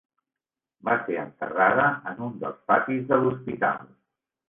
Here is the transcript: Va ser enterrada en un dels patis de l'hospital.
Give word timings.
Va 0.89 0.95
ser 1.01 1.19
enterrada 1.25 1.87
en 2.15 2.25
un 2.31 2.43
dels 2.43 2.61
patis 2.73 3.09
de 3.15 3.25
l'hospital. 3.25 3.91